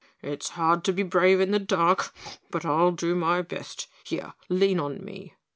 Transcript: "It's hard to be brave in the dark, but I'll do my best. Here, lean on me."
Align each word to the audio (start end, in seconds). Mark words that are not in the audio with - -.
"It's 0.23 0.49
hard 0.57 0.83
to 0.85 0.93
be 0.93 1.03
brave 1.03 1.39
in 1.39 1.51
the 1.51 1.59
dark, 1.59 2.11
but 2.49 2.65
I'll 2.65 2.89
do 2.89 3.13
my 3.13 3.43
best. 3.43 3.85
Here, 4.03 4.33
lean 4.49 4.79
on 4.79 5.05
me." 5.05 5.35